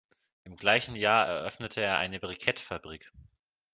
[0.45, 3.11] Im gleichen Jahr eröffnete er eine Brikettfabrik.